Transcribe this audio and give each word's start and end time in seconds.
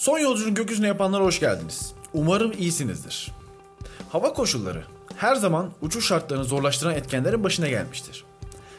Son 0.00 0.18
yolculuğun 0.18 0.54
gökyüzüne 0.54 0.86
yapanlara 0.86 1.24
hoş 1.24 1.40
geldiniz. 1.40 1.92
Umarım 2.12 2.52
iyisinizdir. 2.58 3.32
Hava 4.08 4.32
koşulları 4.32 4.84
her 5.16 5.34
zaman 5.34 5.70
uçuş 5.82 6.06
şartlarını 6.06 6.44
zorlaştıran 6.44 6.94
etkenlerin 6.94 7.44
başına 7.44 7.68
gelmiştir. 7.68 8.24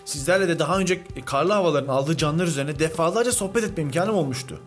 Sizlerle 0.05 0.47
de 0.47 0.60
daha 0.60 0.79
önce 0.79 1.02
karlı 1.26 1.54
havaların 1.54 1.88
aldığı 1.88 2.18
canlar 2.18 2.47
üzerine 2.47 2.79
defalarca 2.79 3.31
sohbet 3.31 3.63
etme 3.63 3.84
imkanım 3.84 4.15
olmuştu. 4.15 4.60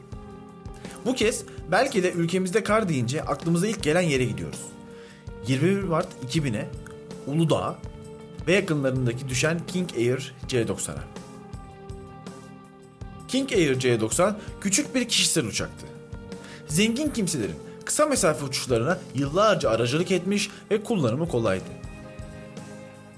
Bu 1.04 1.14
kez 1.14 1.44
belki 1.70 2.02
de 2.02 2.12
ülkemizde 2.12 2.62
kar 2.62 2.88
deyince 2.88 3.22
aklımıza 3.22 3.66
ilk 3.66 3.82
gelen 3.82 4.00
yere 4.00 4.24
gidiyoruz. 4.24 4.60
21 5.46 5.82
Mart 5.82 6.08
2000'e 6.28 6.70
Uludağ 7.26 7.78
ve 8.46 8.52
yakınlarındaki 8.52 9.28
düşen 9.28 9.60
King 9.66 9.92
Air 9.96 10.34
C90'a. 10.48 11.04
King 13.28 13.52
Air 13.52 13.80
C90 13.80 14.34
küçük 14.60 14.94
bir 14.94 15.08
kişisel 15.08 15.46
uçaktı. 15.46 15.93
Zengin 16.68 17.10
kimselerin 17.10 17.56
kısa 17.84 18.06
mesafe 18.06 18.44
uçuşlarına 18.44 18.98
yıllarca 19.14 19.70
aracılık 19.70 20.10
etmiş 20.10 20.50
ve 20.70 20.82
kullanımı 20.82 21.28
kolaydı. 21.28 21.64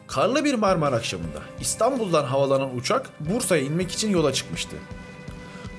Karlı 0.06 0.45
bir 0.45 0.54
Marmara 0.54 0.96
akşamında 0.96 1.42
İstanbul'dan 1.60 2.24
havalanan 2.24 2.77
uçak 2.77 3.10
Bursa'ya 3.20 3.62
inmek 3.62 3.90
için 3.90 4.10
yola 4.10 4.32
çıkmıştı. 4.32 4.77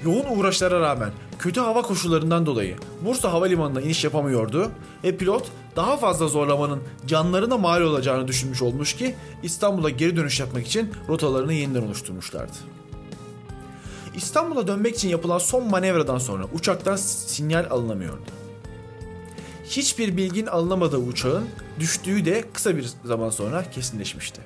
Yoğun 0.03 0.37
uğraşlara 0.37 0.79
rağmen 0.79 1.11
kötü 1.39 1.59
hava 1.59 1.81
koşullarından 1.81 2.45
dolayı 2.45 2.75
Bursa 3.05 3.33
Havalimanı'na 3.33 3.81
iniş 3.81 4.03
yapamıyordu 4.03 4.71
ve 5.03 5.17
pilot 5.17 5.47
daha 5.75 5.97
fazla 5.97 6.27
zorlamanın 6.27 6.83
canlarına 7.07 7.57
mal 7.57 7.81
olacağını 7.81 8.27
düşünmüş 8.27 8.61
olmuş 8.61 8.93
ki 8.93 9.15
İstanbul'a 9.43 9.89
geri 9.89 10.15
dönüş 10.15 10.39
yapmak 10.39 10.67
için 10.67 10.93
rotalarını 11.09 11.53
yeniden 11.53 11.81
oluşturmuşlardı. 11.81 12.76
İstanbul'a 14.17 14.67
dönmek 14.67 14.95
için 14.95 15.09
yapılan 15.09 15.37
son 15.37 15.69
manevradan 15.69 16.17
sonra 16.17 16.45
uçaktan 16.53 16.95
sinyal 16.95 17.65
alınamıyordu. 17.69 18.31
Hiçbir 19.65 20.17
bilgin 20.17 20.45
alınamadığı 20.45 20.97
uçağın 20.97 21.49
düştüğü 21.79 22.25
de 22.25 22.45
kısa 22.53 22.77
bir 22.77 22.89
zaman 23.05 23.29
sonra 23.29 23.69
kesinleşmişti. 23.71 24.41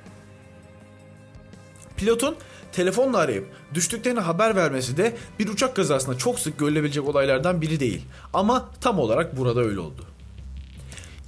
Pilotun 1.98 2.36
telefonla 2.72 3.18
arayıp 3.18 3.48
düştüklerini 3.74 4.20
haber 4.20 4.56
vermesi 4.56 4.98
de 4.98 5.18
bir 5.40 5.48
uçak 5.48 5.76
kazasında 5.76 6.18
çok 6.18 6.40
sık 6.40 6.60
görülebilecek 6.60 7.08
olaylardan 7.08 7.62
biri 7.62 7.80
değil. 7.80 8.06
Ama 8.34 8.70
tam 8.82 9.00
olarak 9.00 9.38
burada 9.38 9.62
öyle 9.62 9.80
oldu. 9.80 10.06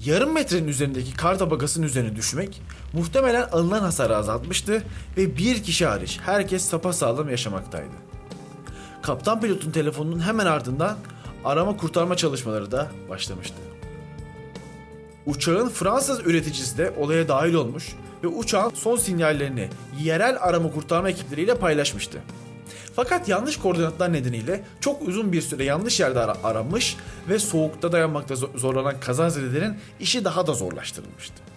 Yarım 0.05 0.33
metrenin 0.33 0.67
üzerindeki 0.67 1.13
kar 1.13 1.39
tabakasının 1.39 1.85
üzerine 1.85 2.15
düşmek 2.15 2.61
muhtemelen 2.93 3.49
alınan 3.51 3.79
hasarı 3.79 4.17
azaltmıştı 4.17 4.83
ve 5.17 5.37
bir 5.37 5.63
kişi 5.63 5.85
hariç 5.85 6.19
herkes 6.25 6.65
sapasağlam 6.65 7.29
yaşamaktaydı. 7.29 7.93
Kaptan 9.03 9.41
pilotun 9.41 9.71
telefonunun 9.71 10.19
hemen 10.19 10.45
ardından 10.45 10.97
arama 11.45 11.77
kurtarma 11.77 12.17
çalışmaları 12.17 12.71
da 12.71 12.87
başlamıştı. 13.09 13.55
Uçağın 15.25 15.69
Fransız 15.69 16.19
üreticisi 16.19 16.77
de 16.77 16.93
olaya 16.97 17.27
dahil 17.27 17.53
olmuş 17.53 17.95
ve 18.23 18.27
uçağın 18.27 18.71
son 18.75 18.95
sinyallerini 18.97 19.69
yerel 20.01 20.37
arama 20.39 20.71
kurtarma 20.71 21.09
ekipleriyle 21.09 21.55
paylaşmıştı. 21.55 22.19
Fakat 22.95 23.29
yanlış 23.29 23.57
koordinatlar 23.57 24.13
nedeniyle 24.13 24.63
çok 24.79 25.01
uzun 25.01 25.31
bir 25.31 25.41
süre 25.41 25.63
yanlış 25.63 25.99
yerde 25.99 26.19
ara- 26.19 26.37
aranmış 26.43 26.97
ve 27.29 27.39
soğukta 27.39 27.91
dayanmakta 27.91 28.33
zo- 28.33 28.57
zorlanan 28.57 28.99
kazazedelerin 28.99 29.77
işi 29.99 30.25
daha 30.25 30.47
da 30.47 30.53
zorlaştırılmıştı. 30.53 31.52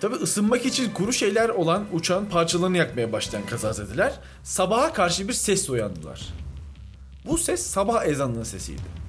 Tabi 0.00 0.14
ısınmak 0.14 0.66
için 0.66 0.90
kuru 0.90 1.12
şeyler 1.12 1.48
olan 1.48 1.84
uçağın 1.92 2.26
parçalarını 2.26 2.76
yakmaya 2.76 3.12
başlayan 3.12 3.46
kazazedeler 3.46 4.20
sabaha 4.42 4.92
karşı 4.92 5.28
bir 5.28 5.32
sesle 5.32 5.72
uyandılar. 5.72 6.28
Bu 7.26 7.38
ses 7.38 7.66
sabah 7.66 8.06
ezanının 8.06 8.42
sesiydi. 8.42 9.04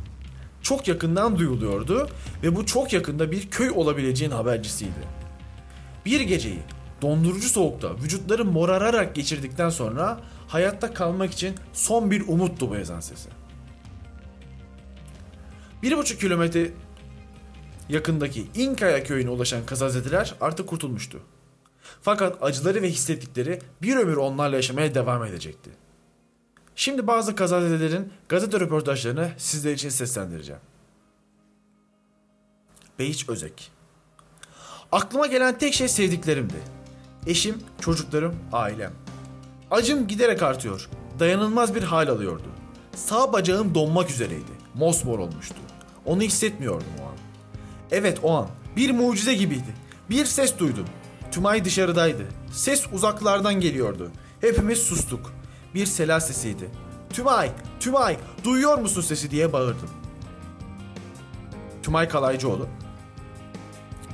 Çok 0.62 0.88
yakından 0.88 1.38
duyuluyordu 1.38 2.10
ve 2.44 2.56
bu 2.56 2.66
çok 2.66 2.94
yakında 2.94 3.32
bir 3.32 3.50
köy 3.50 3.70
olabileceğin 3.70 4.32
habercisiydi. 4.32 5.08
Bir 6.06 6.22
geceyi 6.22 6.60
dondurucu 7.02 7.50
soğukta 7.50 7.96
vücutları 7.96 8.46
morararak 8.46 9.16
geçirdikten 9.16 9.70
sonra 9.70 10.20
hayatta 10.48 10.94
kalmak 10.94 11.32
için 11.32 11.56
son 11.74 12.12
bir 12.12 12.28
umuttu 12.28 12.70
bu 12.70 12.76
ezan 12.76 13.00
sesi. 13.00 13.30
Bir 15.84 15.98
buçuk 15.98 16.22
kilometre 16.22 16.72
yakındaki 17.90 18.48
İnkaya 18.56 19.04
köyüne 19.04 19.30
ulaşan 19.30 19.66
kazazedeler 19.66 20.36
artık 20.42 20.68
kurtulmuştu. 20.68 21.20
Fakat 22.02 22.44
acıları 22.44 22.82
ve 22.82 22.90
hissettikleri 22.90 23.60
bir 23.82 23.96
ömür 23.96 24.18
onlarla 24.18 24.56
yaşamaya 24.56 24.96
devam 24.96 25.26
edecekti. 25.26 25.70
Şimdi 26.76 27.08
bazı 27.08 27.36
kazazedelerin 27.36 28.14
gazete 28.30 28.60
röportajlarını 28.60 29.32
sizler 29.38 29.74
için 29.74 29.90
seslendireceğim. 29.90 30.62
Beyiç 33.00 33.30
Özek 33.30 33.72
Aklıma 34.92 35.28
gelen 35.28 35.58
tek 35.58 35.74
şey 35.74 35.88
sevdiklerimdi. 35.88 36.56
Eşim, 37.28 37.58
çocuklarım, 37.82 38.36
ailem. 38.54 38.92
Acım 39.72 40.08
giderek 40.08 40.44
artıyor. 40.44 40.90
Dayanılmaz 41.20 41.76
bir 41.76 41.84
hal 41.84 42.08
alıyordu. 42.08 42.48
Sağ 42.96 43.34
bacağım 43.34 43.76
donmak 43.76 44.10
üzereydi. 44.10 44.52
Mosmor 44.74 45.20
olmuştu. 45.20 45.56
Onu 46.06 46.22
hissetmiyordum 46.22 46.88
o 47.02 47.06
an. 47.06 47.16
Evet 47.92 48.20
o 48.24 48.36
an. 48.36 48.48
Bir 48.76 48.92
mucize 48.92 49.34
gibiydi. 49.34 49.76
Bir 50.10 50.26
ses 50.26 50.58
duydum. 50.58 50.86
Tümay 51.32 51.66
dışarıdaydı. 51.66 52.24
Ses 52.52 52.84
uzaklardan 52.94 53.54
geliyordu. 53.54 54.12
Hepimiz 54.42 54.80
sustuk. 54.80 55.34
Bir 55.76 55.86
sela 55.86 56.20
sesiydi. 56.20 56.70
Tümay, 57.14 57.52
Tümay, 57.80 58.18
duyuyor 58.44 58.78
musun 58.78 59.02
sesi 59.02 59.32
diye 59.32 59.54
bağırdım. 59.54 59.90
Tümay 61.84 62.10
Kalaycıoğlu. 62.10 62.68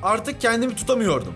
Artık 0.03 0.42
kendimi 0.42 0.76
tutamıyordum. 0.76 1.34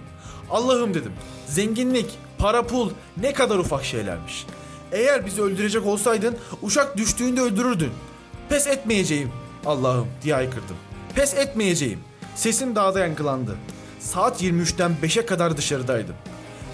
Allah'ım 0.49 0.93
dedim. 0.93 1.11
Zenginlik, 1.47 2.19
para 2.37 2.67
pul 2.67 2.91
ne 3.17 3.33
kadar 3.33 3.57
ufak 3.57 3.85
şeylermiş. 3.85 4.45
Eğer 4.91 5.25
bizi 5.25 5.41
öldürecek 5.41 5.85
olsaydın 5.85 6.37
uçak 6.61 6.97
düştüğünde 6.97 7.41
öldürürdün. 7.41 7.91
Pes 8.49 8.67
etmeyeceğim 8.67 9.31
Allah'ım 9.65 10.07
diye 10.23 10.33
haykırdım. 10.33 10.75
Pes 11.15 11.33
etmeyeceğim. 11.33 11.99
Sesim 12.35 12.75
dağda 12.75 12.99
yankılandı. 12.99 13.57
Saat 13.99 14.43
23'ten 14.43 14.91
5'e 15.03 15.25
kadar 15.25 15.57
dışarıdaydım. 15.57 16.15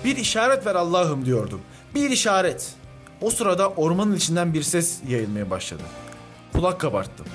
Bir 0.06 0.18
işaret 0.18 0.66
ver 0.66 0.76
Allah'ım 0.76 1.26
diyordum. 1.26 1.62
Bir 1.96 2.10
işaret. 2.10 2.74
O 3.22 3.30
sırada 3.30 3.70
ormanın 3.70 4.16
içinden 4.16 4.54
bir 4.54 4.64
ses 4.64 5.00
yayılmaya 5.08 5.50
başladı. 5.50 5.84
Kulak 6.54 6.80
kabarttım. 6.80 7.26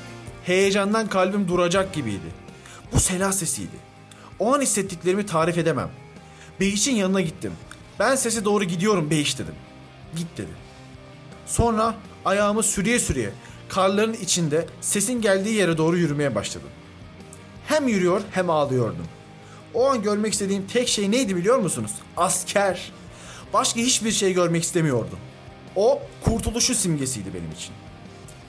Heyecandan 0.45 1.09
kalbim 1.09 1.49
duracak 1.49 1.93
gibiydi. 1.93 2.35
Bu 2.93 3.01
sela 3.01 3.33
sesiydi. 3.33 3.77
O 4.39 4.55
an 4.55 4.61
hissettiklerimi 4.61 5.27
tarif 5.27 5.59
edemem. 5.59 5.91
Beyiç'in 6.61 6.95
yanına 6.95 7.21
gittim. 7.21 7.53
Ben 7.99 8.15
sese 8.15 8.45
doğru 8.45 8.65
gidiyorum 8.65 9.11
Beyiç 9.11 9.39
dedim. 9.39 9.55
Git 10.17 10.39
dedi. 10.39 10.53
Sonra 11.47 11.95
ayağımı 12.25 12.63
sürüye 12.63 12.99
sürüye 12.99 13.31
karların 13.69 14.13
içinde 14.13 14.67
sesin 14.81 15.21
geldiği 15.21 15.55
yere 15.55 15.79
doğru 15.79 15.97
yürümeye 15.97 16.35
başladım. 16.35 16.69
Hem 17.67 17.89
yürüyor 17.89 18.21
hem 18.33 18.51
ağlıyordum. 18.51 19.07
O 19.75 19.87
an 19.87 20.03
görmek 20.03 20.33
istediğim 20.33 20.67
tek 20.67 20.89
şey 20.89 21.11
neydi 21.11 21.37
biliyor 21.37 21.59
musunuz? 21.59 21.93
Asker. 22.17 22.93
Başka 23.53 23.81
hiçbir 23.81 24.13
şey 24.13 24.33
görmek 24.33 24.63
istemiyordum. 24.63 25.19
O 25.77 26.03
kurtuluşu 26.25 26.75
simgesiydi 26.75 27.35
benim 27.35 27.53
için. 27.53 27.75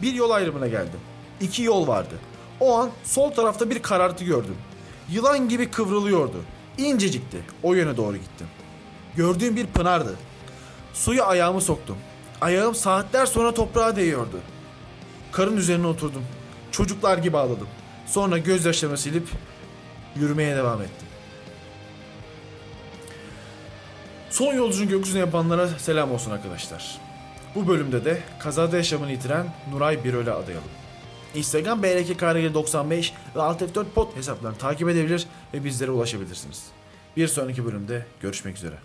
Bir 0.02 0.14
yol 0.14 0.30
ayrımına 0.30 0.68
geldim. 0.68 1.00
İki 1.42 1.64
yol 1.64 1.88
vardı. 1.88 2.16
O 2.60 2.78
an 2.78 2.90
sol 3.04 3.32
tarafta 3.32 3.70
bir 3.70 3.82
karartı 3.82 4.24
gördüm. 4.24 4.56
Yılan 5.10 5.50
gibi 5.50 5.72
kıvrılıyordu. 5.72 6.44
İncecikti. 6.78 7.38
O 7.64 7.74
yöne 7.74 7.98
doğru 7.98 8.18
gittim. 8.18 8.48
Gördüğüm 9.16 9.56
bir 9.56 9.68
pınardı. 9.68 10.16
Suya 10.94 11.26
ayağımı 11.26 11.62
soktum. 11.62 11.98
Ayağım 12.42 12.76
saatler 12.76 13.26
sonra 13.26 13.54
toprağa 13.54 13.96
değiyordu. 13.96 14.40
Karın 15.32 15.58
üzerine 15.58 15.88
oturdum. 15.88 16.24
Çocuklar 16.72 17.18
gibi 17.18 17.38
ağladım. 17.38 17.68
Sonra 18.08 18.38
gözyaşlarımı 18.38 18.98
silip 18.98 19.28
yürümeye 20.16 20.56
devam 20.56 20.82
ettim. 20.82 21.08
Son 24.30 24.54
yolculuğun 24.54 24.90
gökyüzüne 24.90 25.20
yapanlara 25.20 25.68
selam 25.68 26.12
olsun 26.12 26.32
arkadaşlar. 26.32 27.02
Bu 27.56 27.68
bölümde 27.68 28.06
de 28.06 28.22
kazada 28.40 28.78
yaşamını 28.78 29.12
yitiren 29.12 29.46
Nuray 29.72 30.04
Biröl'e 30.04 30.32
adayalım. 30.32 30.70
Instagram 31.36 31.84
brkkrg95 31.84 33.12
ve 33.36 33.42
alt 33.42 33.62
F4 33.62 33.86
pod 33.96 34.16
hesaplarını 34.16 34.58
takip 34.58 34.90
edebilir 34.90 35.28
ve 35.54 35.64
bizlere 35.64 35.92
ulaşabilirsiniz. 35.92 36.64
Bir 37.18 37.28
sonraki 37.28 37.66
bölümde 37.66 38.06
görüşmek 38.22 38.58
üzere. 38.58 38.76